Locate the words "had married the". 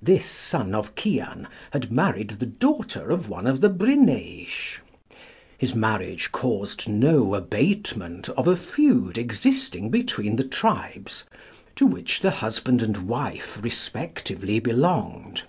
1.70-2.46